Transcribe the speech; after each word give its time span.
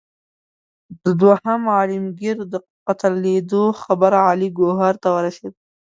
د 1.03 1.05
دوهم 1.21 1.61
عالمګیر 1.77 2.37
د 2.53 2.55
قتلېدلو 2.87 3.63
خبر 3.81 4.11
علي 4.27 4.49
ګوهر 4.59 4.93
ته 5.03 5.09
ورسېد. 5.15 5.53